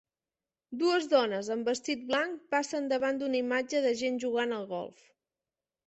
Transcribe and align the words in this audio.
Dues 0.83 1.09
dones 1.11 1.51
amb 1.57 1.69
vestit 1.73 2.09
blanc 2.09 2.43
passen 2.57 2.91
davant 2.95 3.23
d'una 3.23 3.43
imatge 3.45 3.87
de 3.89 3.97
gent 4.05 4.21
jugant 4.27 4.61
al 4.61 4.71
golf. 4.77 5.11